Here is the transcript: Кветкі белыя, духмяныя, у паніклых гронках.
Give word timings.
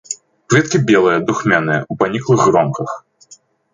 Кветкі 0.53 0.77
белыя, 0.87 1.19
духмяныя, 1.29 1.85
у 1.93 2.01
паніклых 2.03 2.39
гронках. 2.49 2.89